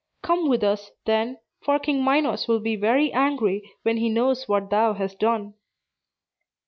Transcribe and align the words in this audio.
Come 0.23 0.49
with 0.49 0.63
us, 0.63 0.89
then; 1.05 1.37
for 1.63 1.77
King 1.77 2.03
Minos 2.03 2.47
will 2.47 2.59
be 2.59 2.75
very 2.75 3.13
angry 3.13 3.71
when 3.83 3.97
he 3.97 4.09
knows 4.09 4.47
what 4.47 4.71
thou 4.71 4.93
hast 4.95 5.19
done." 5.19 5.53